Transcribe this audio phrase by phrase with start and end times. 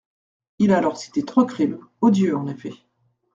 [0.57, 2.73] »Il a alors cité trois crimes, odieux en effet.